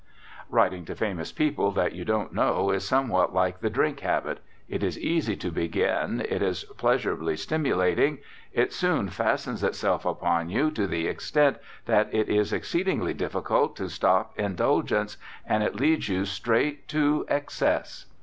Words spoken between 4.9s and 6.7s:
easy to begin; it is